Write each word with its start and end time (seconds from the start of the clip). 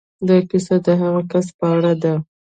دا 0.27 0.37
کيسه 0.49 0.75
د 0.85 0.87
هغه 1.01 1.21
کس 1.31 1.47
په 1.57 1.65
اړه 1.75 1.93
ده. 2.01 2.13